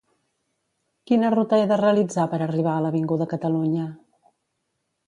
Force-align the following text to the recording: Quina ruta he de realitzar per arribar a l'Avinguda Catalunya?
Quina 1.11 1.29
ruta 1.35 1.59
he 1.59 1.67
de 1.73 1.79
realitzar 1.83 2.27
per 2.33 2.41
arribar 2.47 2.75
a 2.79 2.83
l'Avinguda 2.87 3.31
Catalunya? 3.37 3.89